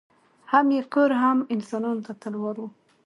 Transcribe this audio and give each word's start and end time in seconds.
هم 0.51 0.67
یې 0.75 0.81
کور 0.93 1.11
هم 1.21 1.37
انسانانو 1.53 2.05
ته 2.07 2.13
تلوار 2.21 2.55
وو 2.59 2.67